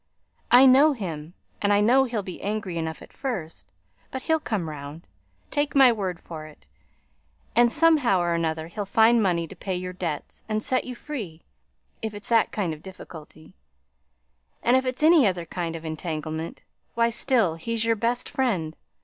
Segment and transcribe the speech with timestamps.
[0.49, 3.71] I know him; and I know he'll be angry enough at first,
[4.09, 5.05] but he'll come round,
[5.51, 6.65] take my word for it;
[7.55, 11.43] and, somehow or another, he'll find money to pay your debts and set you free,
[12.01, 13.53] if it's that kind of difficulty;
[14.63, 16.61] and if it's any other kind of entanglement,
[16.95, 18.75] why still he's your best friend.